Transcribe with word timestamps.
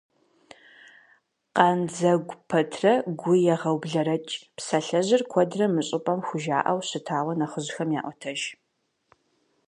«Къандзэгу 1.55 2.35
пэтрэ 2.49 2.93
гу 3.19 3.31
егъэублэрэкӀ» 3.53 4.35
псалъэжьыр 4.55 5.21
куэдрэ 5.31 5.65
мы 5.73 5.81
щӀыпӀэм 5.87 6.19
хужаӀэу 6.27 6.79
щытауэ 6.87 7.33
нэхъыжьхэм 7.39 7.89
яӀуэтэж. 7.99 8.39